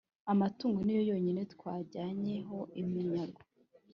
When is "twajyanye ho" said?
1.53-2.59